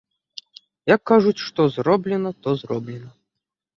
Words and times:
Як 0.95 1.01
кажуць, 1.11 1.43
што 1.49 1.61
зроблена, 1.75 2.29
то 2.47 2.59
зроблена. 2.63 3.09